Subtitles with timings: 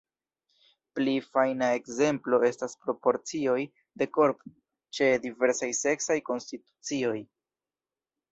[0.99, 3.59] Pli fajna ekzemplo estas proporcioj
[4.03, 4.51] de korpo
[4.99, 7.15] ĉe diversaj seksaj konstitucioj.